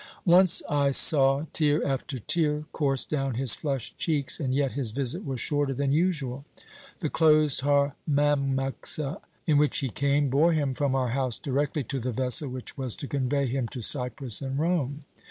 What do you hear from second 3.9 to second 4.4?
cheeks,